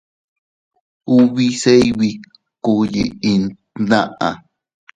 Ubi 1.17 1.45
se 1.61 1.73
bikkúu 1.97 2.81
yiʼin 2.93 3.41
tnaʼa. 3.87 4.29